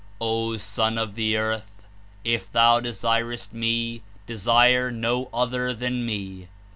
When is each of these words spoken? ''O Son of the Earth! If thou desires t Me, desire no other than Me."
''O 0.19 0.59
Son 0.59 0.97
of 0.97 1.13
the 1.13 1.37
Earth! 1.37 1.85
If 2.23 2.51
thou 2.51 2.79
desires 2.79 3.45
t 3.45 3.55
Me, 3.55 4.01
desire 4.25 4.89
no 4.89 5.29
other 5.31 5.75
than 5.75 6.03
Me." 6.07 6.47